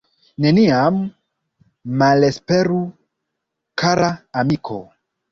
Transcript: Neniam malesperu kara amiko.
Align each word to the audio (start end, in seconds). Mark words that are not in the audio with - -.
Neniam 0.43 0.95
malesperu 2.01 2.79
kara 3.83 4.09
amiko. 4.43 4.79